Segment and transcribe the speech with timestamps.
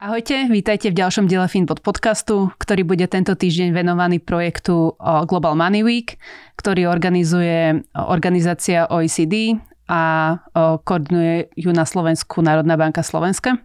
[0.00, 4.96] Ahojte, vítajte v ďalšom diele Finpod podcastu, ktorý bude tento týždeň venovaný projektu
[5.28, 6.16] Global Money Week,
[6.56, 9.60] ktorý organizuje organizácia OECD
[9.92, 10.40] a
[10.88, 13.60] koordinuje ju na Slovensku Národná banka Slovenska.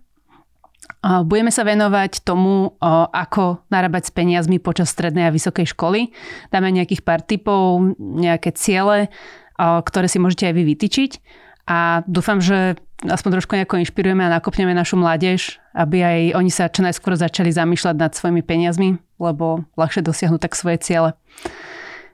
[1.24, 2.76] Budeme sa venovať tomu,
[3.16, 6.12] ako narábať s peniazmi počas strednej a vysokej školy.
[6.52, 9.08] Dáme nejakých pár typov, nejaké ciele,
[9.56, 11.12] ktoré si môžete aj vy vytýčiť.
[11.72, 12.76] A dúfam, že
[13.10, 17.50] aspoň trošku nejako inšpirujeme a nakopneme našu mládež, aby aj oni sa čo najskôr začali
[17.54, 21.10] zamýšľať nad svojimi peniazmi, lebo ľahšie dosiahnuť tak svoje ciele.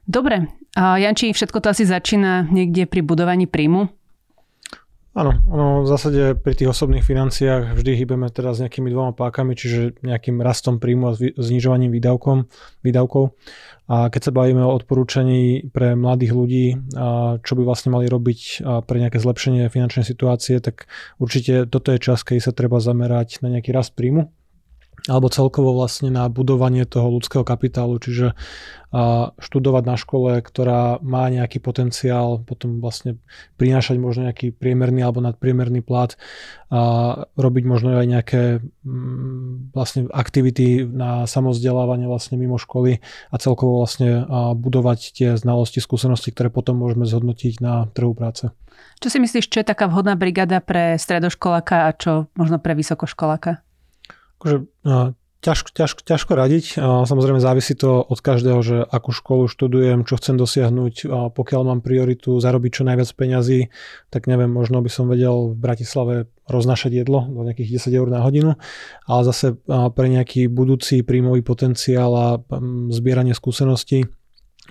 [0.05, 3.91] Dobre, a Janči, všetko to asi začína niekde pri budovaní príjmu.
[5.12, 9.99] Áno, ono v zásade pri tých osobných financiách vždy hýbeme s nejakými dvoma pákami, čiže
[10.07, 12.48] nejakým rastom príjmu a znižovaním výdavkom,
[12.79, 13.35] výdavkov.
[13.91, 16.65] A keď sa bavíme o odporúčaní pre mladých ľudí,
[17.43, 20.87] čo by vlastne mali robiť pre nejaké zlepšenie finančnej situácie, tak
[21.19, 24.31] určite toto je čas, keď sa treba zamerať na nejaký rast príjmu
[25.09, 28.37] alebo celkovo vlastne na budovanie toho ľudského kapitálu, čiže
[29.39, 33.17] študovať na škole, ktorá má nejaký potenciál, potom vlastne
[33.55, 36.20] prinášať možno nejaký priemerný alebo nadpriemerný plat,
[36.67, 38.43] a robiť možno aj nejaké
[38.84, 42.99] mm, vlastne aktivity na samozdelávanie vlastne mimo školy
[43.31, 44.27] a celkovo vlastne
[44.59, 48.51] budovať tie znalosti, skúsenosti, ktoré potom môžeme zhodnotiť na trhu práce.
[48.99, 53.63] Čo si myslíš, čo je taká vhodná brigada pre stredoškoláka a čo možno pre vysokoškoláka?
[54.41, 54.57] Akože,
[55.41, 56.65] ťažko, ťažko, ťažko radiť.
[56.81, 61.09] Samozrejme závisí to od každého, že akú školu študujem, čo chcem dosiahnuť.
[61.33, 63.70] Pokiaľ mám prioritu zarobiť čo najviac peňazí,
[64.09, 66.16] tak neviem, možno by som vedel v Bratislave
[66.50, 68.57] roznašať jedlo do nejakých 10 eur na hodinu,
[69.06, 72.28] ale zase pre nejaký budúci príjmový potenciál a
[72.89, 74.09] zbieranie skúseností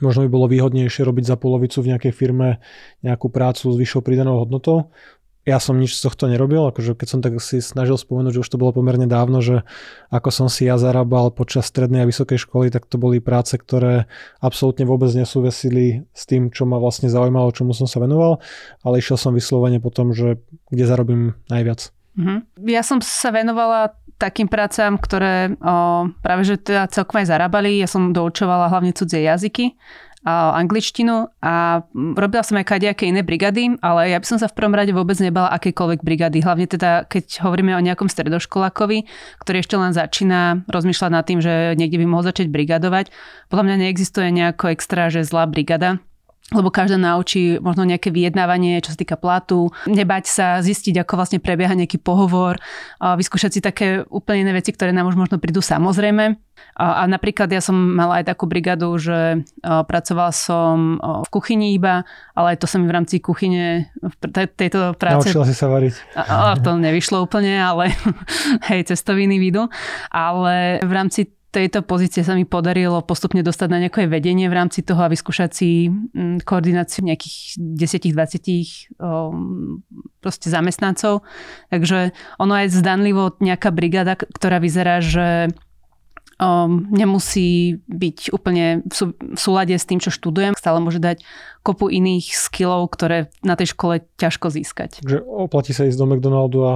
[0.00, 2.62] možno by bolo výhodnejšie robiť za polovicu v nejakej firme
[3.04, 4.94] nejakú prácu s vyššou pridanou hodnotou,
[5.48, 8.50] ja som nič z tohto nerobil, akože keď som tak si snažil spomenúť, že už
[8.52, 9.64] to bolo pomerne dávno, že
[10.12, 14.04] ako som si ja zarábal počas strednej a vysokej školy, tak to boli práce, ktoré
[14.44, 18.44] absolútne vôbec nesúvisili s tým, čo ma vlastne zaujímalo, čomu som sa venoval,
[18.84, 21.88] ale išiel som vyslovene po tom, že kde zarobím najviac.
[22.20, 22.38] Mm-hmm.
[22.68, 27.80] Ja som sa venovala takým prácam, ktoré o, práve že teda celkom aj zarábali.
[27.80, 29.80] Ja som doučovala hlavne cudzie jazyky
[30.28, 34.76] angličtinu a robila som aj kadejaké iné brigady, ale ja by som sa v prvom
[34.76, 36.44] rade vôbec nebala akékoľvek brigady.
[36.44, 39.08] Hlavne teda, keď hovoríme o nejakom stredoškolákovi,
[39.40, 43.08] ktorý ešte len začína rozmýšľať nad tým, že niekde by mohol začať brigadovať.
[43.48, 46.04] Podľa mňa neexistuje nejako extra, že zlá brigada
[46.50, 51.38] lebo každá naučí možno nejaké vyjednávanie, čo sa týka platu, nebať sa, zistiť, ako vlastne
[51.38, 52.58] prebieha nejaký pohovor,
[52.98, 56.38] vyskúšať si také úplne iné veci, ktoré nám už možno prídu samozrejme.
[56.76, 62.04] A, napríklad ja som mala aj takú brigadu, že pracovala som v kuchyni iba,
[62.36, 64.14] ale to sa mi v rámci kuchyne v
[64.56, 65.32] tejto práce...
[65.32, 65.94] Naučila si sa variť.
[66.16, 67.96] A, a to nevyšlo úplne, ale
[68.68, 69.68] hej, cestoviny vidú.
[70.12, 74.86] Ale v rámci tejto pozície sa mi podarilo postupne dostať na nejaké vedenie v rámci
[74.86, 78.94] toho a vyskúšať si mm, koordináciu nejakých 10-20
[80.22, 81.26] proste zamestnancov.
[81.74, 85.50] Takže ono je zdanlivo nejaká brigáda, ktorá vyzerá, že
[86.40, 90.56] um, nemusí byť úplne v, sú, v súlade s tým, čo študujem.
[90.56, 91.22] Stále môže dať
[91.60, 95.04] kopu iných skillov, ktoré na tej škole ťažko získať.
[95.04, 96.74] Takže oplatí sa ísť do McDonaldu a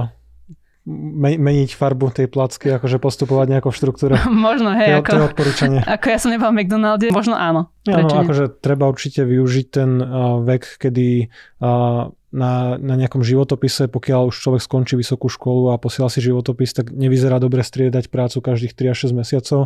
[0.85, 4.13] meniť farbu tej placky, akože postupovať nejako v štruktúre.
[4.49, 4.93] možno, hej.
[4.93, 5.79] To, ako, to je odporúčanie.
[5.97, 7.73] Ako ja som nebol v McDonalde, možno áno.
[7.89, 11.29] Áno, akože treba určite využiť ten uh, vek, kedy
[11.61, 16.75] uh, na, na nejakom životopise, pokiaľ už človek skončí vysokú školu a posiela si životopis,
[16.75, 19.59] tak nevyzerá dobre striedať prácu každých 3 až 6 mesiacov,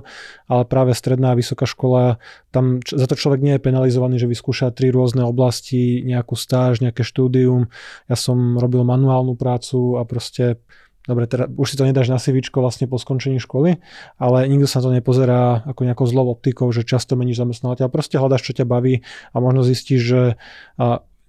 [0.45, 2.21] ale práve stredná a vysoká škola,
[2.53, 7.01] tam za to človek nie je penalizovaný, že vyskúša tri rôzne oblasti, nejakú stáž, nejaké
[7.01, 7.73] štúdium.
[8.05, 10.61] Ja som robil manuálnu prácu a proste
[11.09, 13.81] dobre, teda už si to nedáš na CVčko vlastne po skončení školy,
[14.21, 18.45] ale nikto sa to nepozerá ako nejakou zlou optikou, že často meníš zamestnávateľa, proste hľadaš,
[18.45, 19.01] čo ťa baví
[19.33, 20.21] a možno zistíš, že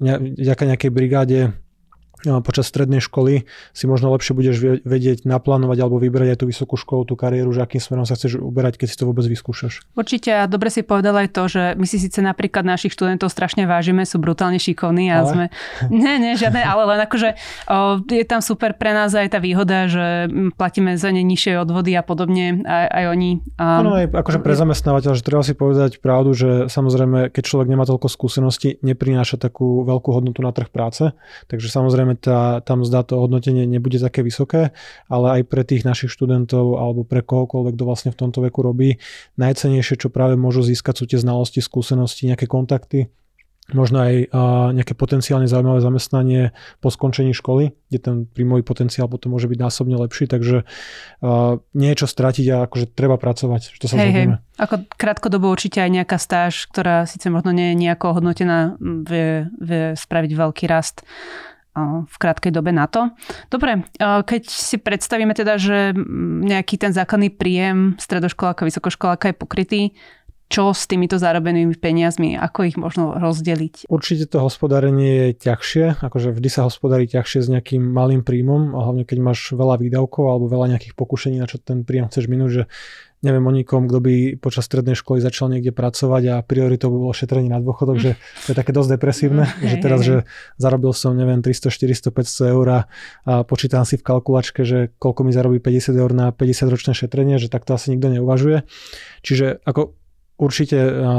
[0.01, 1.41] vďaka nejakej brigáde
[2.45, 7.09] počas strednej školy si možno lepšie budeš vedieť naplánovať alebo vybrať aj tú vysokú školu,
[7.09, 9.85] tú kariéru, že akým smerom sa chceš uberať, keď si to vôbec vyskúšaš.
[9.97, 13.65] Určite a dobre si povedal aj to, že my si síce napríklad našich študentov strašne
[13.65, 15.31] vážime, sú brutálne šikovní a ale?
[15.31, 15.45] sme...
[16.01, 17.29] Nie, nie, žiadne, ale len akože
[17.69, 21.93] o, je tam super pre nás aj tá výhoda, že platíme za ne nižšie odvody
[21.93, 23.31] a podobne, aj, aj oni.
[23.61, 27.69] Um, no aj akože pre zamestnávateľ, že treba si povedať pravdu, že samozrejme, keď človek
[27.69, 31.13] nemá toľko skúseností, neprináša takú veľkú hodnotu na trh práce,
[31.51, 34.75] takže samozrejme samozrejme tá, tam zdá to hodnotenie nebude také vysoké,
[35.09, 38.99] ale aj pre tých našich študentov alebo pre kohokoľvek, kto vlastne v tomto veku robí,
[39.39, 43.09] najcenejšie, čo práve môžu získať sú tie znalosti, skúsenosti, nejaké kontakty,
[43.71, 44.35] možno aj
[44.75, 46.51] nejaké potenciálne zaujímavé zamestnanie
[46.83, 50.67] po skončení školy, kde ten príjmový potenciál potom môže byť násobne lepší, takže
[51.79, 54.27] nie je čo stratiť a akože treba pracovať, to sa hej, hej.
[54.59, 59.95] Ako krátkodobo určite aj nejaká stáž, ktorá síce možno nie je nejako hodnotená, vie, vie
[59.95, 61.07] spraviť veľký rast
[62.09, 63.11] v krátkej dobe na to.
[63.53, 65.93] Dobre, keď si predstavíme teda, že
[66.45, 69.83] nejaký ten základný príjem stredoškoláka, vysokoškoláka je pokrytý,
[70.51, 73.87] čo s týmito zarobenými peniazmi, ako ich možno rozdeliť?
[73.87, 78.83] Určite to hospodárenie je ťažšie, akože vždy sa hospodári ťažšie s nejakým malým príjmom, a
[78.83, 82.51] hlavne keď máš veľa výdavkov alebo veľa nejakých pokušení, na čo ten príjem chceš minúť,
[82.51, 82.63] že
[83.21, 87.13] neviem o nikom, kto by počas strednej školy začal niekde pracovať a prioritou by bolo
[87.13, 88.11] šetrenie na dôchodok, že
[88.49, 90.25] to je také dosť depresívne, že teraz, že
[90.57, 92.81] zarobil som, neviem, 300, 400, 500 eur a
[93.45, 97.53] počítam si v kalkulačke, že koľko mi zarobí 50 eur na 50 ročné šetrenie, že
[97.53, 98.65] takto asi nikto neuvažuje.
[99.21, 100.00] Čiže ako
[100.41, 100.79] určite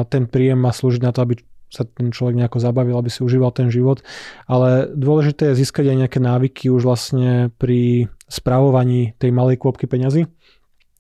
[0.09, 1.38] ten príjem má slúžiť na to, aby
[1.71, 4.03] sa ten človek nejako zabavil, aby si užíval ten život,
[4.44, 10.27] ale dôležité je získať aj nejaké návyky už vlastne pri spravovaní tej malej kôpky peňazí.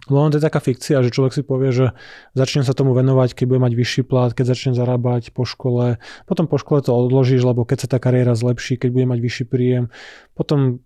[0.09, 1.93] Lebo to je taká fikcia, že človek si povie, že
[2.33, 6.49] začne sa tomu venovať, keď bude mať vyšší plat, keď začne zarábať po škole, potom
[6.49, 9.93] po škole to odložíš, lebo keď sa tá kariéra zlepší, keď bude mať vyšší príjem,
[10.33, 10.81] potom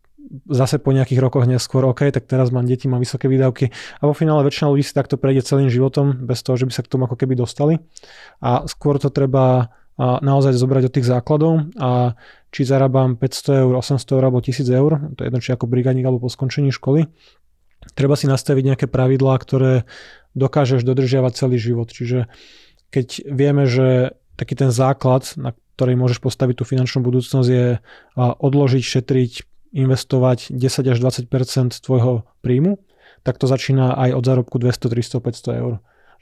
[0.49, 3.69] zase po nejakých rokoch neskôr, OK, tak teraz mám deti, mám vysoké výdavky
[4.01, 6.81] a vo finále väčšina ľudí si takto prejde celým životom bez toho, že by sa
[6.81, 7.77] k tomu ako keby dostali
[8.41, 9.69] a skôr to treba
[9.99, 12.19] naozaj zobrať od tých základov a
[12.51, 16.03] či zarábam 500 eur, 800 eur alebo 1000 eur, to je jedno či ako brigadník
[16.03, 17.07] alebo po skončení školy,
[17.95, 19.87] treba si nastaviť nejaké pravidlá, ktoré
[20.35, 21.87] dokážeš dodržiavať celý život.
[21.87, 22.27] Čiže
[22.91, 27.79] keď vieme, že taký ten základ, na ktorej môžeš postaviť tú finančnú budúcnosť je
[28.19, 29.31] odložiť, šetriť
[29.75, 32.79] investovať 10 až 20% tvojho príjmu,
[33.27, 35.73] tak to začína aj od zárobku 200, 300, 500 eur.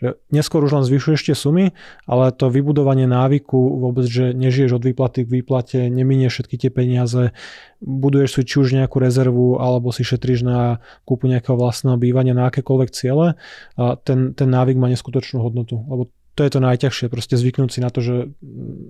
[0.02, 1.72] Že neskôr už len zvyšuješ tie sumy,
[2.10, 7.32] ale to vybudovanie návyku vôbec, že nežiješ od výplaty k výplate, neminieš všetky tie peniaze,
[7.80, 12.50] buduješ si či už nejakú rezervu alebo si šetríš na kúpu nejakého vlastného bývania na
[12.50, 13.38] akékoľvek ciele,
[13.78, 15.80] a ten, ten návyk má neskutočnú hodnotu.
[15.86, 18.34] Lebo to je to najťažšie, proste zvyknúť si na to, že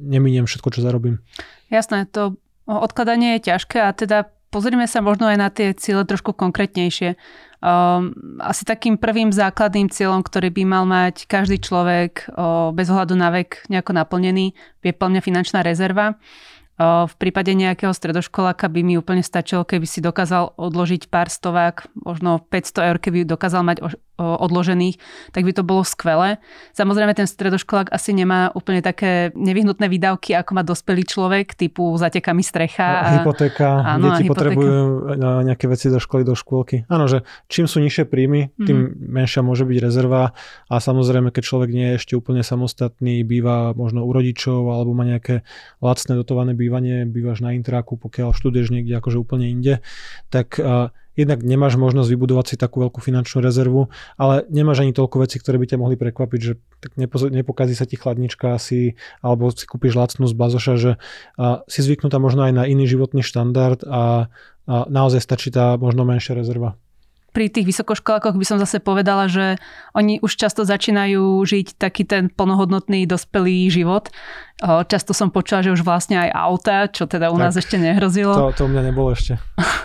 [0.07, 1.19] neminiem všetko, čo zarobím.
[1.67, 6.37] Jasné, to odkladanie je ťažké a teda pozrime sa možno aj na tie ciele trošku
[6.37, 7.17] konkrétnejšie.
[7.63, 8.13] Um,
[8.43, 13.33] asi takým prvým základným cieľom, ktorý by mal mať každý človek uh, bez ohľadu na
[13.33, 14.53] vek nejako naplnený,
[14.85, 16.19] je plne finančná rezerva.
[16.81, 22.41] V prípade nejakého stredoškoláka by mi úplne stačilo, keby si dokázal odložiť pár stovák, možno
[22.49, 23.77] 500 eur, keby dokázal mať
[24.17, 25.01] odložených,
[25.33, 26.37] tak by to bolo skvelé.
[26.77, 32.45] Samozrejme, ten stredoškolák asi nemá úplne také nevyhnutné výdavky, ako má dospelý človek, typu zatekami
[32.45, 32.85] strecha.
[32.85, 34.53] No, a, hypotéka, áno, deti hypotéka.
[34.53, 34.73] potrebujú
[35.17, 36.85] no, nejaké veci do školy, do škôlky.
[36.93, 39.09] Áno, že čím sú nižšie príjmy, tým mm-hmm.
[39.09, 40.37] menšia môže byť rezerva
[40.69, 45.09] a samozrejme, keď človek nie je ešte úplne samostatný, býva možno u rodičov alebo má
[45.09, 45.41] nejaké
[45.81, 49.83] lacné dotované bývanie, bývaš na intráku, pokiaľ študuješ niekde akože úplne inde,
[50.31, 55.27] tak uh, jednak nemáš možnosť vybudovať si takú veľkú finančnú rezervu, ale nemáš ani toľko
[55.27, 59.53] vecí, ktoré by ťa mohli prekvapiť, že tak nepo, nepokazí sa ti chladnička asi, alebo
[59.53, 63.83] si kúpiš lacnú z bazoša, že uh, si zvyknutá možno aj na iný životný štandard
[63.85, 64.27] a,
[64.65, 66.79] a naozaj stačí tá možno menšia rezerva
[67.33, 69.57] pri tých vysokoškolákoch by som zase povedala, že
[69.97, 74.13] oni už často začínajú žiť taký ten plnohodnotný dospelý život.
[74.61, 78.37] Často som počula, že už vlastne aj auta, čo teda u tak, nás ešte nehrozilo.
[78.37, 79.41] To, to u mňa nebolo ešte.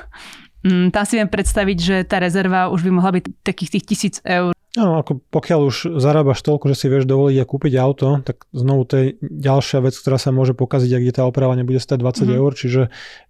[0.59, 4.15] Mm, tam si viem predstaviť, že tá rezerva už by mohla byť takých tých tisíc
[4.27, 4.51] eur.
[4.77, 8.85] No, ako pokiaľ už zarábaš toľko, že si vieš dovoliť a kúpiť auto, tak znovu
[8.85, 12.37] to je ďalšia vec, ktorá sa môže pokaziť, ak tá oprava nebude stať 20 mm-hmm.
[12.37, 12.83] eur, čiže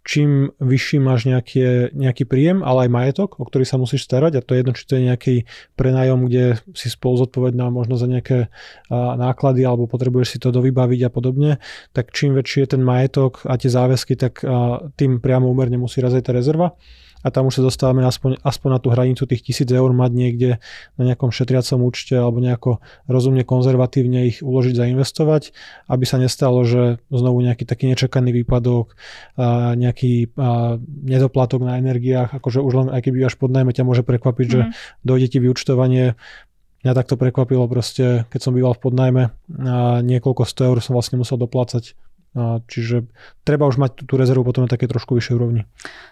[0.02, 4.42] čím vyšší máš nejaký, nejaký príjem, ale aj majetok, o ktorý sa musíš starať a
[4.42, 5.34] to je jedno, či to je nejaký
[5.78, 8.50] prenájom, kde si spolu zodpovedná možno za nejaké
[8.90, 11.62] a, náklady alebo potrebuješ si to dovybaviť a podobne,
[11.94, 16.02] tak čím väčší je ten majetok a tie záväzky, tak a, tým priamo úmerne musí
[16.02, 16.74] razať tá rezerva
[17.22, 20.50] a tam už sa dostávame aspoň, aspoň na tú hranicu tých tisíc eur mať niekde
[20.94, 22.78] na nejakom šetriacom účte alebo nejako
[23.10, 25.50] rozumne konzervatívne ich uložiť, zainvestovať,
[25.90, 28.94] aby sa nestalo, že znovu nejaký taký nečakaný výpadok,
[29.74, 30.30] nejaký
[31.02, 34.52] nedoplatok na energiách, akože už len aj keď bývaš pod najmä, ťa môže prekvapiť, mm.
[34.52, 34.70] že mhm.
[35.02, 36.14] dojde ti vyučtovanie
[36.78, 39.22] Mňa takto prekvapilo proste, keď som býval v podnajme
[39.66, 41.98] a niekoľko 100 eur som vlastne musel doplácať
[42.68, 43.08] Čiže
[43.42, 45.62] treba už mať tú rezervu potom na také trošku vyššej úrovni.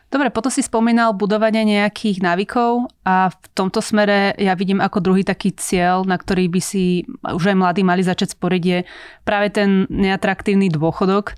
[0.07, 5.27] Dobre, potom si spomínal budovanie nejakých návykov a v tomto smere ja vidím ako druhý
[5.27, 8.79] taký cieľ, na ktorý by si už aj mladí mali začať sporiť, je
[9.27, 11.35] práve ten neatraktívny dôchodok.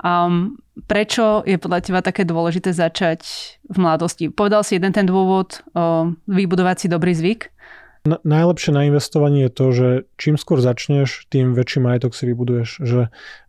[0.00, 0.56] Um,
[0.88, 3.20] prečo je podľa teba také dôležité začať
[3.68, 4.32] v mladosti?
[4.32, 7.52] Povedal si jeden ten dôvod, um, vybudovať si dobrý zvyk,
[8.00, 12.80] Na, najlepšie na investovanie je to, že čím skôr začneš, tým väčší majetok si vybuduješ.
[12.80, 13.00] Že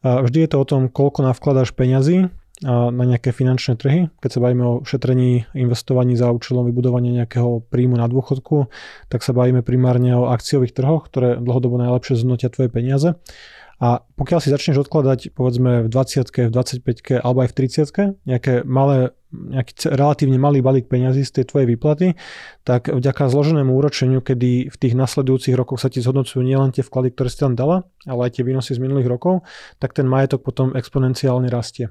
[0.04, 2.28] vždy je to o tom, koľko navkladáš peňazí
[2.68, 4.14] na nejaké finančné trhy.
[4.22, 8.70] Keď sa bavíme o šetrení, investovaní za účelom vybudovania nejakého príjmu na dôchodku,
[9.10, 13.18] tak sa bavíme primárne o akciových trhoch, ktoré dlhodobo najlepšie zhodnotia tvoje peniaze.
[13.82, 18.62] A pokiaľ si začneš odkladať povedzme v 20 v 25 alebo aj v 30 nejaké
[18.62, 22.14] malé, nejaký relatívne malý balík peňazí z tej tvojej výplaty,
[22.62, 27.10] tak vďaka zloženému úročeniu, kedy v tých nasledujúcich rokoch sa ti zhodnocujú nielen tie vklady,
[27.18, 29.42] ktoré si tam dala, ale aj tie výnosy z minulých rokov,
[29.82, 31.90] tak ten majetok potom exponenciálne rastie.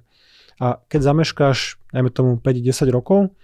[0.62, 3.34] A keď zameškáš, najmä tomu 5-10 rokov,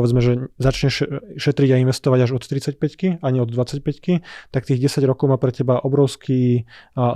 [0.00, 1.04] povedzme, že začneš
[1.36, 5.36] šetriť a investovať až od 35 a nie od 25 tak tých 10 rokov má
[5.36, 6.64] pre teba obrovský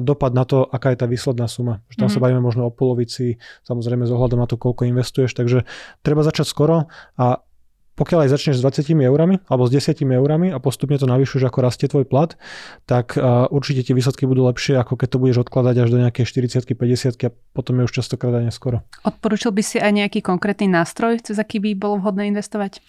[0.05, 1.81] dopad na to, aká je tá výsledná suma.
[1.89, 2.15] Že tam mm-hmm.
[2.21, 5.65] sa bavíme možno o polovici, samozrejme z ohľadom na to, koľko investuješ, takže
[6.05, 7.41] treba začať skoro a
[7.95, 11.59] pokiaľ aj začneš s 20 eurami alebo s 10 eurami a postupne to navyšuješ, ako
[11.63, 12.35] rastie tvoj plat,
[12.91, 16.25] tak uh, určite tie výsledky budú lepšie, ako keď to budeš odkladať až do nejakej
[16.27, 18.83] 40 50 a potom je už častokrát aj neskoro.
[19.07, 22.83] Odporúčil by si aj nejaký konkrétny nástroj, cez aký by bolo vhodné investovať?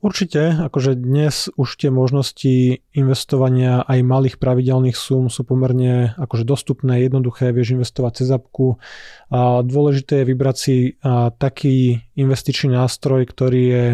[0.00, 7.04] Určite, akože dnes už tie možnosti investovania aj malých pravidelných súm sú pomerne akože dostupné,
[7.04, 8.80] jednoduché, vieš investovať cez apku.
[9.28, 13.84] A dôležité je vybrať si a, taký investičný nástroj, ktorý je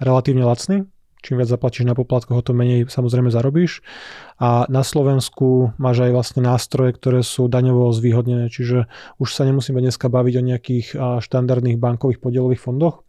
[0.00, 0.88] relatívne lacný.
[1.24, 3.82] Čím viac zaplatíš na poplatkoch, o to menej samozrejme zarobíš.
[4.38, 8.86] A na Slovensku máš aj vlastne nástroje, ktoré sú daňovo zvýhodnené, čiže
[9.18, 13.02] už sa nemusíme dneska baviť o nejakých štandardných bankových podielových fondoch,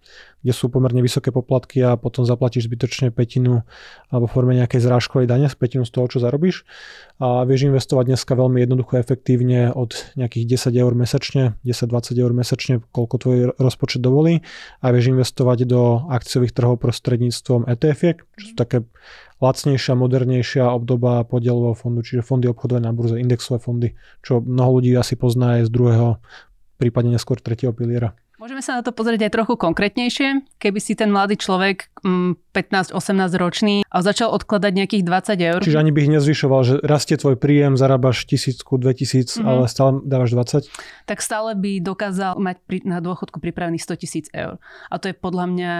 [0.45, 3.65] kde sú pomerne vysoké poplatky a potom zaplatíš zbytočne petinu
[4.13, 6.63] alebo v forme nejakej zrážkovej dane, petinu z toho, čo zarobíš.
[7.17, 12.73] A vieš investovať dneska veľmi jednoducho efektívne od nejakých 10 eur mesačne, 10-20 eur mesačne,
[12.93, 14.45] koľko tvoj rozpočet dovolí
[14.85, 18.85] a vieš investovať do akciových trhov prostredníctvom ETF, čo sú také
[19.41, 23.93] lacnejšia, modernejšia obdoba podielového fondu, čiže fondy obchodové na burze, indexové fondy,
[24.25, 26.09] čo mnoho ľudí asi pozná aj z druhého,
[26.81, 28.17] prípadne neskôr tretieho piliera.
[28.37, 30.45] Môžeme sa na to pozrieť aj trochu konkrétnejšie.
[30.61, 35.59] Keby si ten mladý človek, 15-18 mm, ročný, a začal odkladať nejakých 20 eur.
[35.65, 39.49] Čiže ani by ich nezvyšoval, že rastie tvoj príjem, zarábaš tisícku, 2000, mm-hmm.
[39.49, 40.69] ale stále dávaš 20?
[41.09, 44.61] Tak stále by dokázal mať na dôchodku pripravených 100 tisíc eur.
[44.93, 45.73] A to je podľa mňa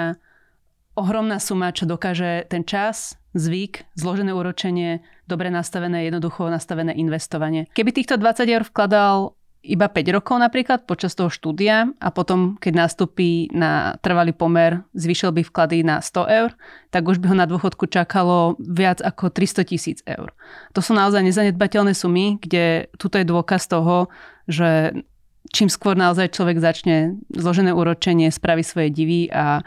[0.98, 7.70] ohromná suma, čo dokáže ten čas, zvyk, zložené úročenie, dobre nastavené, jednoducho nastavené investovanie.
[7.78, 9.38] Keby týchto 20 eur vkladal
[9.68, 15.36] iba 5 rokov napríklad počas toho štúdia a potom, keď nastúpi na trvalý pomer, zvyšil
[15.36, 16.50] by vklady na 100 eur,
[16.90, 20.32] tak už by ho na dôchodku čakalo viac ako 300 tisíc eur.
[20.72, 24.08] To sú naozaj nezanedbateľné sumy, kde tuto je dôkaz toho,
[24.48, 24.96] že
[25.52, 29.64] čím skôr naozaj človek začne zložené úročenie, spraví svoje divy a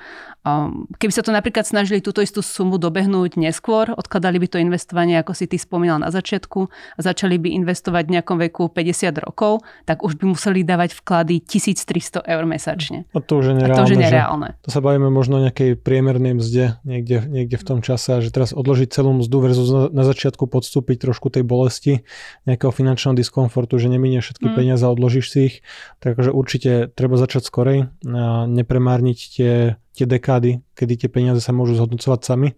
[0.96, 5.36] keby sa to napríklad snažili túto istú sumu dobehnúť neskôr, odkladali by to investovanie, ako
[5.36, 10.00] si ty spomínal na začiatku, a začali by investovať v nejakom veku 50 rokov, tak
[10.00, 13.04] už by museli dávať vklady 1300 eur mesačne.
[13.12, 13.74] A to už je nereálne.
[13.74, 14.48] A to už je nereálne.
[14.64, 18.56] To sa bavíme možno o nejakej priemernej mzde niekde, niekde v tom čase, že teraz
[18.56, 22.02] odložiť celú mzdu versus na, na začiatku podstúpiť trošku tej bolesti,
[22.48, 24.54] nejakého finančného diskomfortu, že neminie všetky mm.
[24.56, 25.56] peniaze a odložíš si ich
[26.00, 27.78] Takže určite treba začať skorej
[28.08, 29.52] a nepremárniť tie,
[29.94, 32.54] tie dekády, kedy tie peniaze sa môžu zhodnocovať sami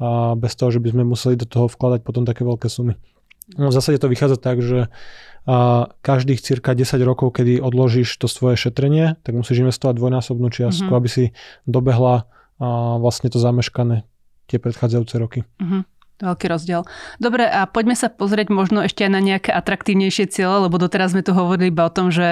[0.00, 2.96] a bez toho, že by sme museli do toho vkladať potom také veľké sumy.
[3.58, 4.86] No v zásade to vychádza tak, že
[5.48, 10.92] a každých cirka 10 rokov, kedy odložíš to svoje šetrenie, tak musíš investovať dvojnásobnú čiastku,
[10.92, 11.00] mm-hmm.
[11.00, 11.24] aby si
[11.64, 12.28] dobehla
[12.60, 14.04] a vlastne to zameškané
[14.52, 15.40] tie predchádzajúce roky.
[15.56, 15.82] Mm-hmm.
[16.20, 16.84] Veľký rozdiel.
[17.16, 21.24] Dobre, a poďme sa pozrieť možno ešte aj na nejaké atraktívnejšie ciele, lebo doteraz sme
[21.24, 22.28] tu hovorili iba o tom, že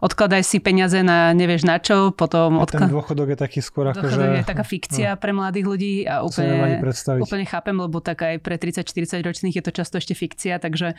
[0.00, 2.64] odkladaj si peniaze na nevieš na čo, potom...
[2.64, 2.88] Odklad...
[2.88, 4.40] Ten dôchodok je taký skôr ako, že...
[4.40, 5.20] je taká fikcia no.
[5.20, 6.80] pre mladých ľudí a úplne,
[7.20, 10.96] úplne chápem, lebo tak aj pre 30-40 ročných je to často ešte fikcia, takže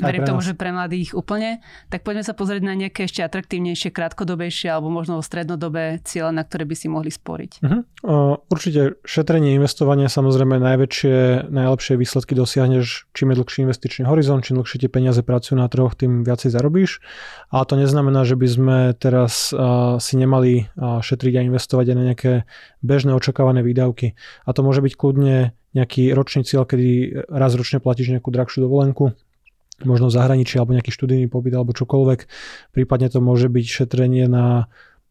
[0.00, 1.60] verím tomu, že pre mladých úplne.
[1.92, 6.64] Tak poďme sa pozrieť na nejaké ešte atraktívnejšie, krátkodobejšie alebo možno strednodobé ciele, na ktoré
[6.64, 7.60] by si mohli sporiť.
[7.60, 7.80] Uh-huh.
[8.00, 14.44] Uh, určite šetrenie, investovanie samozrejme najväčšie najlepšie, najlepšie výsledky dosiahneš, čím je dlhší investičný horizont,
[14.44, 17.02] čím dlhšie tie peniaze pracujú na trhoch, tým viacej zarobíš.
[17.50, 21.96] Ale to neznamená, že by sme teraz uh, si nemali uh, šetriť a investovať aj
[21.96, 22.32] na nejaké
[22.84, 24.14] bežné očakávané výdavky.
[24.46, 29.14] A to môže byť kľudne nejaký ročný cieľ, kedy raz ročne platíš nejakú drahšiu dovolenku,
[29.86, 32.20] možno v zahraničí alebo nejaký študijný pobyt alebo čokoľvek.
[32.74, 34.66] Prípadne to môže byť šetrenie na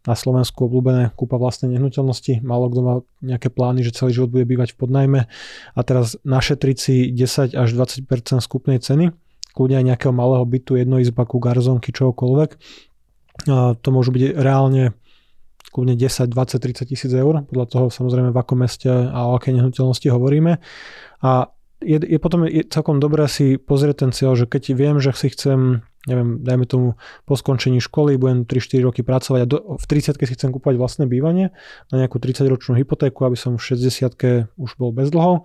[0.08, 2.40] na Slovensku obľúbené kúpa vlastnej nehnuteľnosti.
[2.40, 5.20] Málo kto má nejaké plány, že celý život bude bývať v podnajme
[5.76, 8.08] a teraz našetriť si 10 až 20%
[8.40, 9.12] skupnej ceny,
[9.52, 12.50] kľudne aj nejakého malého bytu, jednoizbaku, garzonky, čokoľvek.
[13.52, 14.96] A to môžu byť reálne
[15.70, 19.60] kľudne 10, 20, 30 tisíc eur, podľa toho samozrejme v akom meste a o akej
[19.60, 20.58] nehnuteľnosti hovoríme.
[21.22, 21.32] A
[21.80, 25.32] je, je potom je celkom dobré si pozrieť ten cieľ, že keď viem, že si
[25.32, 26.88] chcem, neviem, dajme tomu
[27.28, 31.10] po skončení školy, budem 3-4 roky pracovať a do, v 30 si chcem kúpať vlastné
[31.10, 31.52] bývanie
[31.92, 35.44] na nejakú 30-ročnú hypotéku, aby som v 60 už bol bez dlhov,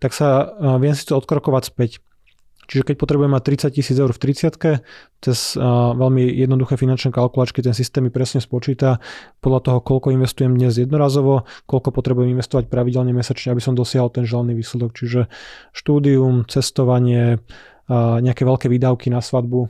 [0.00, 1.90] tak sa viem si to odkrokovať späť.
[2.70, 4.54] Čiže keď potrebujem mať 30 tisíc eur v 30
[5.18, 9.02] cez uh, veľmi jednoduché finančné kalkulačky ten systém mi presne spočíta
[9.42, 14.22] podľa toho, koľko investujem dnes jednorazovo, koľko potrebujem investovať pravidelne mesačne, aby som dosiahol ten
[14.22, 14.94] želaný výsledok.
[14.94, 15.26] Čiže
[15.74, 17.42] štúdium, cestovanie,
[18.22, 19.66] nejaké veľké výdavky na svadbu,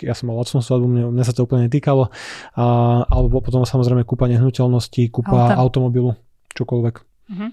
[0.00, 2.08] ja som mal lacnú svadbu, mne, mne sa to úplne netýkalo,
[2.54, 2.64] a,
[3.06, 5.60] alebo potom samozrejme kúpa nehnuteľností, kúpa Auta.
[5.60, 6.14] automobilu,
[6.54, 6.94] čokoľvek.
[7.30, 7.50] Uh-huh.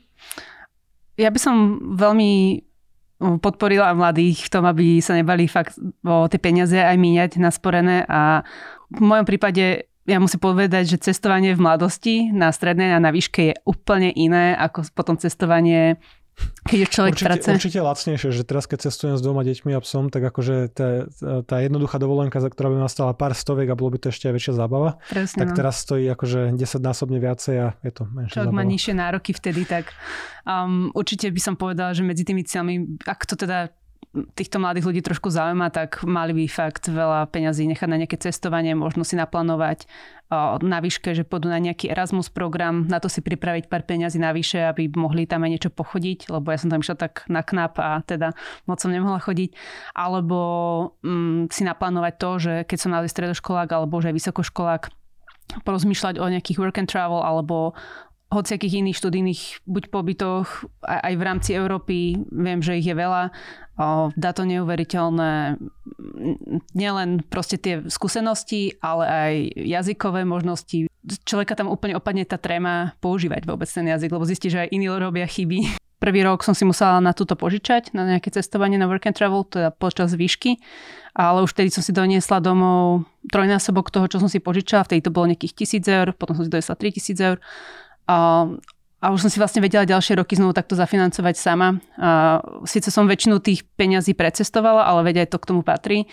[1.17, 1.55] Ja by som
[1.97, 2.63] veľmi
[3.17, 8.45] podporila mladých v tom, aby sa nebali fakt o tie peniaze aj míňať nasporené a
[8.93, 13.41] v mojom prípade ja musím povedať, že cestovanie v mladosti na strednej a na výške
[13.51, 15.99] je úplne iné ako potom cestovanie
[16.67, 17.47] keď je človek určite, práce.
[17.47, 21.07] Určite lacnejšie, že teraz keď cestujem s dvoma deťmi a psom, tak akože tá,
[21.47, 24.33] tá jednoduchá dovolenka, za ktorá by nastala pár stoviek a bolo by to ešte aj
[24.35, 25.55] väčšia zábava, Presne, tak no.
[25.55, 28.59] teraz stojí akože 10 násobne viacej a je to menšia Človek zábava.
[28.59, 29.95] má nižšie nároky vtedy, tak
[30.43, 33.71] um, určite by som povedala, že medzi tými cieľmi, ak to teda
[34.15, 38.73] týchto mladých ľudí trošku zaujíma, tak mali by fakt veľa peňazí nechať na nejaké cestovanie,
[38.73, 39.85] možno si naplánovať
[40.59, 44.59] na výške, že pôjdu na nejaký Erasmus program, na to si pripraviť pár peňazí navyše,
[44.67, 48.03] aby mohli tam aj niečo pochodiť, lebo ja som tam išla tak na knap a
[48.03, 48.35] teda
[48.67, 49.55] moc som nemohla chodiť.
[49.95, 50.39] Alebo
[50.99, 54.83] mm, si naplánovať to, že keď som mladý stredoškolák alebo že aj vysokoškolák,
[55.63, 57.71] porozmýšľať o nejakých work and travel alebo
[58.27, 63.31] hociakých iných študijných buď pobytoch aj v rámci Európy, viem, že ich je veľa,
[64.17, 65.55] dá to neuveriteľné
[66.75, 70.91] nielen proste tie skúsenosti, ale aj jazykové možnosti.
[71.23, 74.91] Človeka tam úplne opadne tá tréma používať vôbec ten jazyk, lebo zistí, že aj iní
[74.91, 75.79] robia chyby.
[76.03, 79.41] Prvý rok som si musela na túto požičať, na nejaké cestovanie na work and travel,
[79.47, 80.61] teda počas výšky,
[81.17, 85.09] ale už vtedy som si doniesla domov trojnásobok toho, čo som si požičala, vtedy to
[85.09, 87.37] bolo nejakých tisíc eur, potom som si doniesla 3000 eur
[88.07, 88.47] a,
[88.97, 91.77] a už som si vlastne vedela ďalšie roky znovu takto zafinancovať sama.
[91.99, 96.07] A, síce som väčšinu tých peňazí precestovala, ale veď aj to k tomu patrí.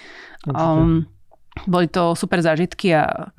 [0.51, 1.07] Um,
[1.71, 3.31] boli to super zážitky a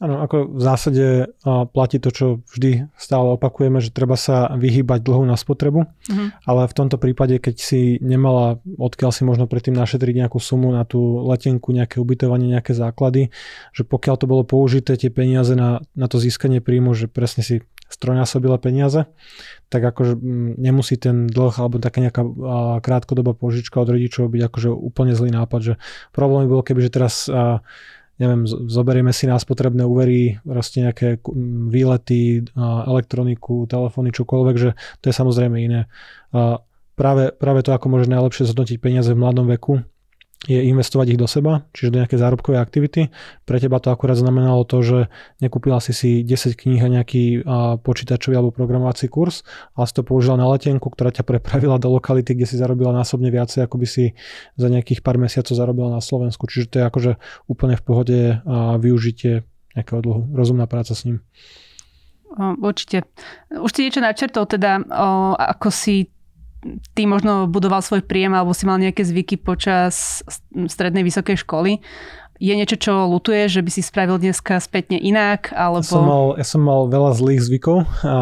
[0.00, 1.06] Áno, ako v zásade
[1.44, 6.28] platí to, čo vždy stále opakujeme, že treba sa vyhýbať dlhu na spotrebu, uh-huh.
[6.48, 10.88] ale v tomto prípade, keď si nemala, odkiaľ si možno predtým našetriť nejakú sumu na
[10.88, 13.28] tú letenku, nejaké ubytovanie, nejaké základy,
[13.76, 17.60] že pokiaľ to bolo použité tie peniaze na, na to získanie príjmu, že presne si
[17.92, 19.04] strojnásobila peniaze,
[19.68, 20.16] tak akože
[20.56, 22.24] nemusí ten dlh alebo taká nejaká
[22.80, 25.74] krátkodobá požička od rodičov byť akože úplne zlý nápad, že
[26.10, 27.28] problém by bol, keby že teraz
[28.18, 31.18] neviem, zoberieme si nás potrebné úvery, proste nejaké
[31.70, 32.46] výlety,
[32.86, 34.70] elektroniku, telefóny, čokoľvek, že
[35.02, 35.90] to je samozrejme iné.
[36.94, 39.82] Práve, práve to, ako môže najlepšie zhodnotiť peniaze v mladom veku,
[40.44, 43.08] je investovať ich do seba, čiže do nejaké zárobkové aktivity.
[43.48, 44.98] Pre teba to akurát znamenalo to, že
[45.40, 47.48] nekúpila si si 10 kníh a nejaký
[47.80, 49.40] počítačový alebo programovací kurz,
[49.72, 53.32] ale si to použila na letenku, ktorá ťa prepravila do lokality, kde si zarobila násobne
[53.32, 54.12] viacej, ako by si
[54.60, 56.44] za nejakých pár mesiacov zarobila na Slovensku.
[56.44, 57.12] Čiže to je akože
[57.48, 60.28] úplne v pohode a využitie nejakého dlhu.
[60.36, 61.24] Rozumná práca s ním.
[62.38, 63.06] Určite.
[63.48, 64.82] Už si niečo načrtol, teda
[65.38, 66.10] ako si
[66.96, 71.84] ty možno budoval svoj príjem alebo si mal nejaké zvyky počas strednej vysokej školy.
[72.42, 75.54] Je niečo, čo lutuje, že by si spravil dneska spätne inak?
[75.54, 75.86] Alebo...
[75.86, 77.86] Ja, som mal, ja som mal veľa zlých zvykov.
[78.02, 78.16] A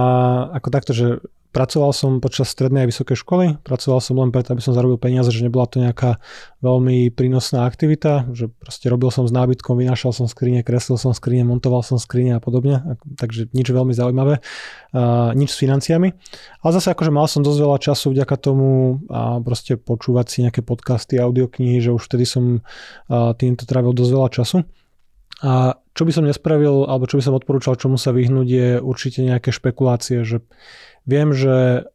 [0.53, 4.65] ako takto, že Pracoval som počas strednej a vysokej školy, pracoval som len preto, aby
[4.65, 6.17] som zarobil peniaze, že nebola to nejaká
[6.65, 11.45] veľmi prínosná aktivita, že proste robil som s nábytkom, vynášal som skrine, kreslil som skrine,
[11.45, 14.41] montoval som skrine a podobne, takže nič veľmi zaujímavé,
[14.97, 16.17] a nič s financiami.
[16.65, 20.65] Ale zase akože mal som dosť veľa času vďaka tomu a proste počúvať si nejaké
[20.65, 22.65] podcasty, audioknihy, že už vtedy som
[23.13, 24.59] týmto trávil dosť veľa času.
[25.43, 29.27] A čo by som nespravil, alebo čo by som odporúčal, čomu sa vyhnúť, je určite
[29.27, 30.41] nejaké špekulácie, že
[31.07, 31.87] Viem, že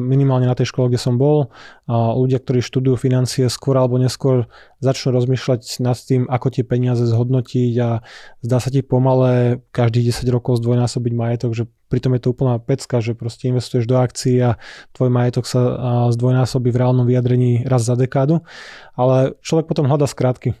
[0.00, 1.52] minimálne na tej škole, kde som bol,
[1.92, 4.48] ľudia, ktorí študujú financie skôr alebo neskôr
[4.80, 8.00] začnú rozmýšľať nad tým, ako tie peniaze zhodnotiť a
[8.40, 13.04] zdá sa ti pomalé každých 10 rokov zdvojnásobiť majetok, že pritom je to úplná pecka,
[13.04, 14.56] že proste investuješ do akcií a
[14.96, 15.60] tvoj majetok sa
[16.16, 18.40] zdvojnásobí v reálnom vyjadrení raz za dekádu,
[18.96, 20.56] ale človek potom hľadá skrátky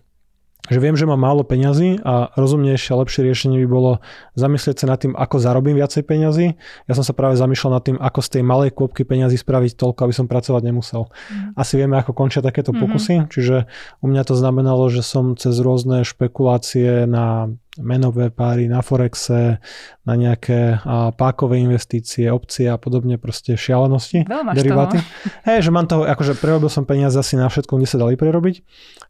[0.68, 3.92] že viem, že mám málo peňazí a rozumnejšie a lepšie riešenie by bolo
[4.36, 6.46] zamyslieť sa nad tým, ako zarobím viacej peňazí.
[6.90, 10.00] Ja som sa práve zamýšľal nad tým, ako z tej malej kôpky peňazí spraviť toľko,
[10.04, 11.08] aby som pracovať nemusel.
[11.08, 11.56] Mm.
[11.56, 12.84] Asi vieme, ako končia takéto mm-hmm.
[12.84, 13.56] pokusy, čiže
[14.04, 19.62] u mňa to znamenalo, že som cez rôzne špekulácie na menové páry na Forexe,
[20.04, 24.98] na nejaké a, pákové investície, opcie a podobne, proste šialenosti, Veľa deriváty.
[25.48, 28.56] Hej, že mám toho, akože prerobil som peniaze asi na všetko, kde sa dali prerobiť.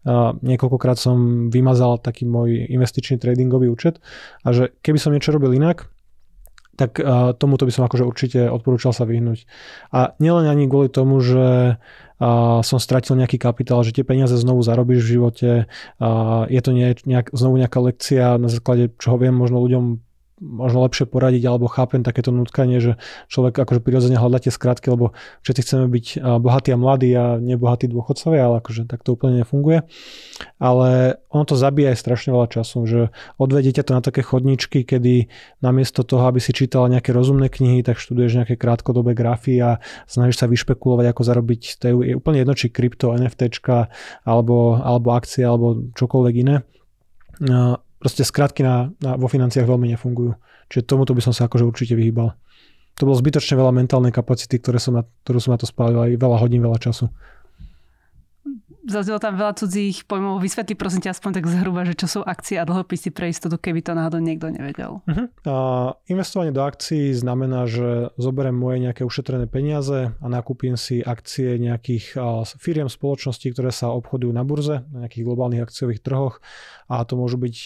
[0.04, 3.98] A, niekoľkokrát som vymazal taký môj investičný tradingový účet
[4.44, 5.88] a že keby som niečo robil inak,
[6.78, 9.50] tak uh, tomuto by som akože určite odporúčal sa vyhnúť.
[9.90, 14.62] A nielen ani kvôli tomu, že uh, som stratil nejaký kapitál, že tie peniaze znovu
[14.62, 19.58] zarobíš v živote, uh, je to nejak, znovu nejaká lekcia, na základe čoho viem možno
[19.58, 20.07] ľuďom
[20.40, 22.92] možno lepšie poradiť alebo chápem takéto nutkanie, že
[23.26, 26.06] človek akože prirodzene hľadá tie skratky, lebo všetci chceme byť
[26.38, 29.86] bohatí a mladí a nebohatí dôchodcovia, ale akože tak to úplne nefunguje.
[30.62, 33.00] Ale ono to zabíja aj strašne veľa času, že
[33.36, 37.98] odvedete to na také chodničky, kedy namiesto toho, aby si čítal nejaké rozumné knihy, tak
[37.98, 41.62] študuješ nejaké krátkodobé grafy a snažíš sa vyšpekulovať, ako zarobiť.
[41.82, 43.90] To je úplne jedno, či krypto, NFTčka
[44.22, 46.62] alebo, alebo akcie alebo čokoľvek iné
[47.98, 50.38] proste skratky na, na, vo financiách veľmi nefungujú.
[50.70, 52.34] Čiže tomuto by som sa akože určite vyhýbal.
[52.98, 56.18] To bolo zbytočne veľa mentálnej kapacity, ktoré som na, ktorú som na to spálil aj
[56.18, 57.10] veľa hodín, veľa času
[58.88, 60.40] zaznelo tam veľa cudzích pojmov.
[60.40, 63.84] Vysvetli prosím ťa aspoň tak zhruba, že čo sú akcie a dlhopisy pre istotu, keby
[63.84, 65.04] to náhodou niekto nevedel.
[65.04, 65.28] Uh-huh.
[65.44, 65.54] A
[66.08, 72.16] investovanie do akcií znamená, že zoberiem moje nejaké ušetrené peniaze a nakúpim si akcie nejakých
[72.56, 76.40] firiem spoločností, ktoré sa obchodujú na burze, na nejakých globálnych akciových trhoch
[76.88, 77.56] a to môžu byť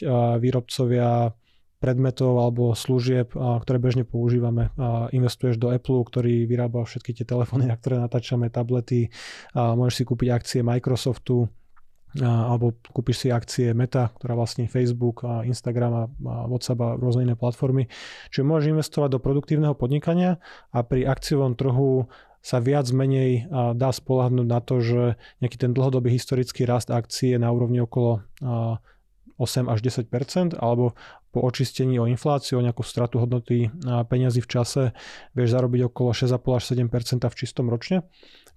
[0.42, 1.30] výrobcovia
[1.82, 4.70] predmetov alebo služieb, ktoré bežne používame.
[5.10, 9.10] Investuješ do Apple, ktorý vyrába všetky tie telefóny, na ktoré natáčame, tablety.
[9.58, 11.50] Môžeš si kúpiť akcie Microsoftu,
[12.22, 16.04] alebo kúpiš si akcie Meta, ktorá vlastní Facebook, Instagram a
[16.44, 17.88] WhatsApp a rôzne iné platformy.
[18.28, 20.38] Čiže môžeš investovať do produktívneho podnikania
[20.70, 22.06] a pri akciovom trhu
[22.44, 27.48] sa viac menej dá spolahnúť na to, že nejaký ten dlhodobý historický rast akcie na
[27.48, 28.20] úrovni okolo
[29.38, 30.96] 8 až 10% alebo
[31.32, 34.82] po očistení o infláciu, o nejakú stratu hodnoty peňazí v čase
[35.32, 36.92] vieš zarobiť okolo 6,5 až 7
[37.32, 38.04] v čistom ročne,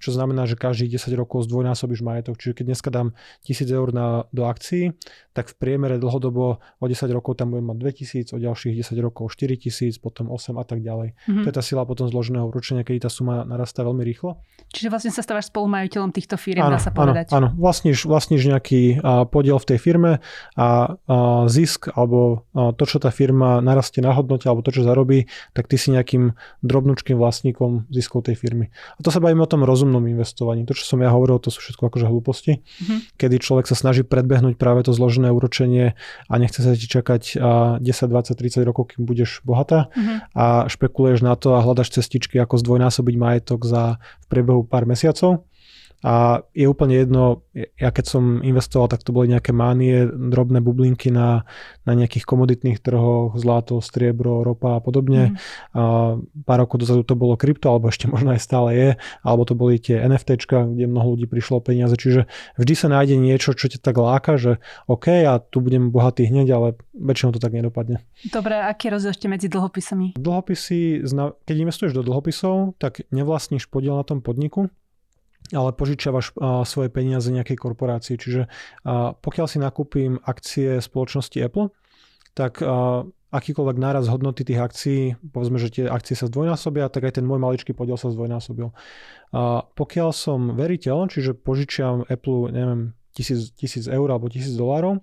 [0.05, 2.37] čo znamená, že každých 10 rokov zdvojnásobíš majetok.
[2.37, 3.17] Čiže keď dneska dám
[3.49, 4.93] 1000 eur na, do akcií,
[5.33, 7.77] tak v priemere dlhodobo o 10 rokov tam budem mať
[8.29, 11.17] 2000, o ďalších 10 rokov 4000, potom 8 a tak ďalej.
[11.17, 11.43] Mm-hmm.
[11.43, 14.39] To je tá sila potom zloženého ručenia, keď tá suma narastá veľmi rýchlo.
[14.71, 17.33] Čiže vlastne sa stávaš spolumajiteľom týchto firiem, dá sa povedať.
[17.33, 17.57] Áno, áno.
[17.57, 20.11] Vlastníš, vlastníš nejaký a, podiel v tej firme
[20.53, 21.17] a, a
[21.49, 25.71] zisk alebo a, to, čo tá firma narastie na hodnote alebo to, čo zarobí, tak
[25.71, 28.71] ty si nejakým drobnúčkým vlastníkom ziskov tej firmy.
[28.97, 30.67] A to sa bavíme o tom rozumnom investovaní.
[30.67, 33.15] To, čo som ja hovoril, to sú všetko akože hlúposti, mm-hmm.
[33.15, 35.95] kedy človek sa snaží predbehnúť práve to zložené úročenie
[36.27, 40.17] a nechce sa ti čakať 10, 20, 30 rokov, kým budeš bohatá mm-hmm.
[40.35, 45.47] a špekuluješ na to a hľadaš cestičky, ako zdvojnásobiť majetok za v priebehu pár mesiacov
[46.05, 51.09] a je úplne jedno, ja keď som investoval, tak to boli nejaké mánie, drobné bublinky
[51.09, 51.49] na,
[51.81, 55.33] na nejakých komoditných trhoch, zlato, striebro, ropa a podobne.
[55.33, 55.37] Mm.
[55.73, 55.81] A
[56.45, 58.89] pár rokov dozadu to bolo krypto, alebo ešte možno aj stále je,
[59.25, 61.97] alebo to boli tie NFTčka, kde mnoho ľudí prišlo peniaze.
[61.97, 62.29] Čiže
[62.61, 66.53] vždy sa nájde niečo, čo ťa tak láka, že OK, ja tu budem bohatý hneď,
[66.53, 68.05] ale väčšinou to tak nedopadne.
[68.29, 70.21] Dobre, aký rozdiel ešte medzi dlhopisami?
[70.21, 71.01] Dlhopisy,
[71.49, 74.69] keď investuješ do dlhopisov, tak nevlastníš podiel na tom podniku,
[75.53, 76.33] ale požičiavaš
[76.65, 78.15] svoje peniaze nejakej korporácii.
[78.17, 78.49] Čiže
[79.21, 81.69] pokiaľ si nakúpim akcie spoločnosti Apple,
[82.33, 82.63] tak
[83.35, 85.01] akýkoľvek náraz hodnoty tých akcií,
[85.35, 88.71] povedzme, že tie akcie sa zdvojnásobia, tak aj ten môj maličký podiel sa zdvojnásobil.
[89.35, 94.99] A pokiaľ som veriteľ, čiže požičiam Apple, neviem, tisíc, tisíc eur alebo tisíc dolárov,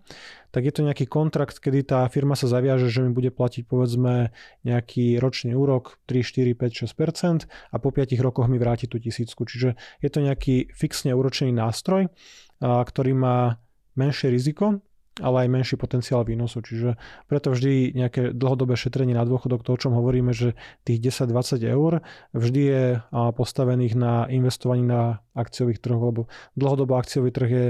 [0.53, 4.29] tak je to nejaký kontrakt, kedy tá firma sa zaviaže, že mi bude platiť povedzme
[4.69, 9.49] nejaký ročný úrok 3, 4, 5, 6% a po 5 rokoch mi vráti tú tisícku.
[9.49, 12.13] Čiže je to nejaký fixne úročený nástroj,
[12.61, 13.57] ktorý má
[13.97, 14.85] menšie riziko,
[15.21, 16.65] ale aj menší potenciál výnosu.
[16.65, 16.97] Čiže
[17.29, 20.57] preto vždy nejaké dlhodobé šetrenie na dôchodok, to o čom hovoríme, že
[20.89, 22.01] tých 10-20 eur
[22.33, 26.21] vždy je postavených na investovaní na akciových trhoch, lebo
[26.57, 27.67] dlhodobo akciový trh je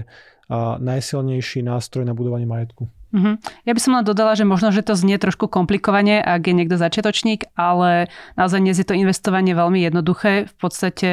[0.79, 2.87] najsilnejší nástroj na budovanie majetku.
[3.13, 3.37] Uh-huh.
[3.69, 6.81] Ja by som len dodala, že možno, že to znie trošku komplikovane, ak je niekto
[6.81, 8.09] začiatočník, ale
[8.41, 10.49] naozaj dnes je to investovanie veľmi jednoduché.
[10.49, 11.11] V podstate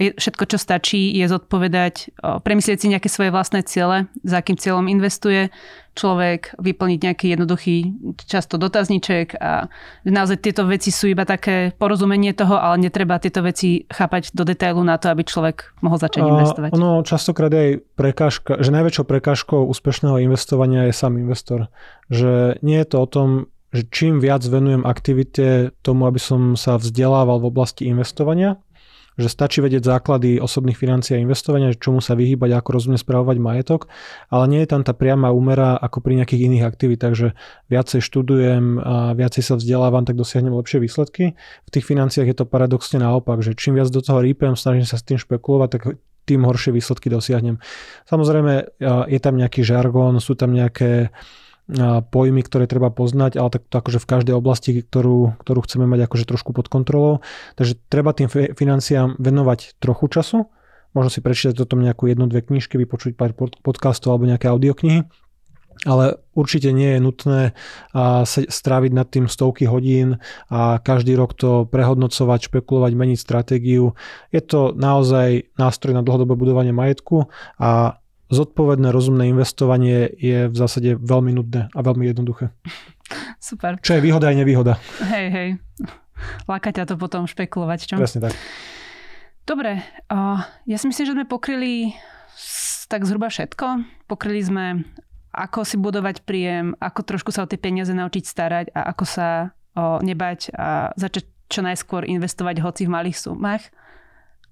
[0.00, 5.52] všetko, čo stačí, je zodpovedať, premyslieť si nejaké svoje vlastné ciele, za akým cieľom investuje
[5.92, 7.76] človek, vyplniť nejaký jednoduchý
[8.24, 9.68] často dotazníček a
[10.06, 14.80] naozaj tieto veci sú iba také porozumenie toho, ale netreba tieto veci chápať do detailu
[14.80, 16.70] na to, aby človek mohol začať investovať.
[16.78, 21.68] Ono častokrát je aj prekážka, že najväčšou prekážkou úspešného investovania je sám investor.
[22.08, 23.28] Že nie je to o tom,
[23.70, 28.58] že čím viac venujem aktivite tomu, aby som sa vzdelával v oblasti investovania,
[29.20, 33.92] že stačí vedieť základy osobných financií a investovania, čomu sa vyhýbať, ako rozumne spravovať majetok,
[34.32, 37.28] ale nie je tam tá priama úmera ako pri nejakých iných aktivitách, že
[37.68, 41.38] viacej študujem a viacej sa vzdelávam, tak dosiahnem lepšie výsledky.
[41.68, 44.96] V tých financiách je to paradoxne naopak, že čím viac do toho rýpem, snažím sa
[44.96, 45.82] s tým špekulovať, tak
[46.24, 47.58] tým horšie výsledky dosiahnem.
[48.06, 48.78] Samozrejme,
[49.10, 51.10] je tam nejaký žargón, sú tam nejaké
[52.10, 56.10] pojmy, ktoré treba poznať, ale tak to akože v každej oblasti, ktorú, ktorú chceme mať
[56.10, 57.22] akože trošku pod kontrolou.
[57.54, 60.38] Takže treba tým financiám venovať trochu času.
[60.90, 65.06] Možno si prečítať toto nejakú jednu, dve knižky, vypočuť pár podcastov alebo nejaké audioknihy
[65.88, 67.40] ale určite nie je nutné
[68.28, 70.20] stráviť nad tým stovky hodín
[70.52, 73.96] a každý rok to prehodnocovať, špekulovať, meniť stratégiu.
[74.28, 77.99] Je to naozaj nástroj na dlhodobé budovanie majetku a
[78.30, 82.54] zodpovedné, rozumné investovanie je v zásade veľmi nudné a veľmi jednoduché.
[83.42, 83.82] Super.
[83.82, 84.78] Čo je výhoda aj nevýhoda.
[85.02, 85.48] Hej, hej.
[86.46, 87.94] Láka ťa to potom špekulovať, čo?
[87.98, 88.34] Presne tak.
[89.48, 89.82] Dobre,
[90.68, 91.96] ja si myslím, že sme pokryli
[92.86, 93.66] tak zhruba všetko.
[94.06, 94.86] Pokryli sme
[95.30, 99.28] ako si budovať príjem, ako trošku sa o tie peniaze naučiť starať a ako sa
[99.78, 103.70] nebať a začať čo najskôr investovať hoci v malých sumách.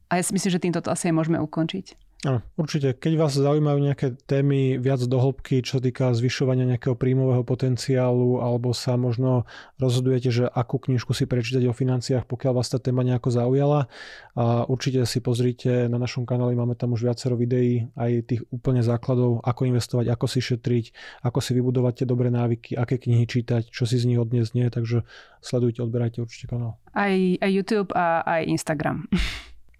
[0.08, 2.07] A ja si myslím, že týmto to asi aj môžeme ukončiť.
[2.26, 2.98] Áno, určite.
[2.98, 8.74] Keď vás zaujímajú nejaké témy viac do hĺbky, čo týka zvyšovania nejakého príjmového potenciálu, alebo
[8.74, 9.46] sa možno
[9.78, 13.86] rozhodujete, že akú knižku si prečítať o financiách, pokiaľ vás tá téma nejako zaujala,
[14.34, 18.82] a určite si pozrite na našom kanáli, máme tam už viacero videí, aj tých úplne
[18.82, 20.84] základov, ako investovať, ako si šetriť,
[21.22, 24.66] ako si vybudovať tie dobré návyky, aké knihy čítať, čo si z nich odniesť nie,
[24.66, 25.06] takže
[25.38, 26.82] sledujte, odberajte určite kanál.
[26.98, 29.06] Aj, aj YouTube a aj Instagram.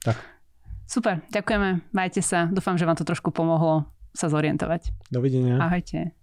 [0.07, 0.38] Tak.
[0.88, 2.48] Super, ďakujeme, majte sa.
[2.48, 5.12] Dúfam, že vám to trošku pomohlo sa zorientovať.
[5.12, 5.61] Dovidenia.
[5.61, 6.18] Ahojte.